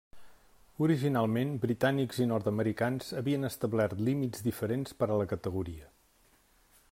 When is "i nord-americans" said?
2.25-3.11